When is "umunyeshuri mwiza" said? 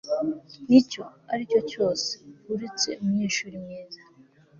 3.01-4.01